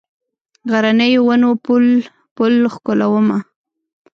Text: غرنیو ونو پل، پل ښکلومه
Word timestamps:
غرنیو 0.71 1.21
ونو 1.27 1.49
پل، 1.65 1.83
پل 2.35 2.53
ښکلومه 2.73 3.37